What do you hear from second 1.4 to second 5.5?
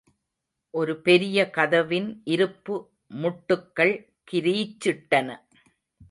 கதவின் இருப்பு முட்டுக்கள் கிரீச்சிட்டன.